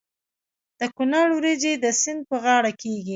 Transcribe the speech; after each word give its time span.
د 0.79 0.81
کونړ 0.95 1.27
وریجې 1.37 1.73
د 1.83 1.85
سیند 2.01 2.21
په 2.29 2.35
غاړه 2.43 2.71
کیږي. 2.81 3.09